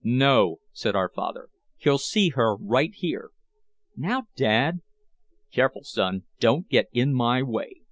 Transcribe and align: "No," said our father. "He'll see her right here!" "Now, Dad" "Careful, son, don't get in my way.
"No," 0.03 0.55
said 0.71 0.95
our 0.95 1.09
father. 1.09 1.49
"He'll 1.77 1.99
see 1.99 2.29
her 2.29 2.55
right 2.55 2.89
here!" 2.91 3.29
"Now, 3.95 4.23
Dad" 4.35 4.79
"Careful, 5.53 5.83
son, 5.83 6.23
don't 6.39 6.67
get 6.67 6.87
in 6.91 7.13
my 7.13 7.43
way. 7.43 7.73